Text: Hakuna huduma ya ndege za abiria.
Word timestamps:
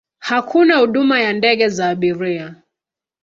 Hakuna 0.19 0.77
huduma 0.77 1.19
ya 1.21 1.33
ndege 1.33 1.69
za 1.69 1.89
abiria. 1.89 2.55